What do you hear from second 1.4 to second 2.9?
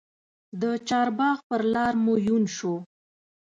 پر لار مو یون سو